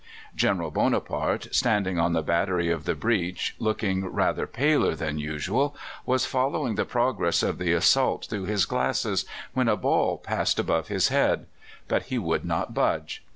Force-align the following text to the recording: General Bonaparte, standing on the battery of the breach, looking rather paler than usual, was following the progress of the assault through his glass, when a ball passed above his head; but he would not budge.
General 0.35 0.71
Bonaparte, 0.71 1.53
standing 1.53 1.99
on 1.99 2.13
the 2.13 2.23
battery 2.23 2.71
of 2.71 2.85
the 2.85 2.95
breach, 2.95 3.55
looking 3.59 4.03
rather 4.07 4.47
paler 4.47 4.95
than 4.95 5.19
usual, 5.19 5.75
was 6.07 6.25
following 6.25 6.73
the 6.73 6.85
progress 6.85 7.43
of 7.43 7.59
the 7.59 7.71
assault 7.71 8.25
through 8.27 8.45
his 8.45 8.65
glass, 8.65 9.05
when 9.53 9.67
a 9.67 9.77
ball 9.77 10.17
passed 10.17 10.57
above 10.57 10.87
his 10.87 11.09
head; 11.09 11.45
but 11.87 12.05
he 12.09 12.17
would 12.17 12.43
not 12.45 12.73
budge. 12.73 13.23